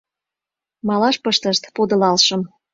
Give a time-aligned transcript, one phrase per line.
[0.87, 2.41] Малаш пыштышт подылалшым.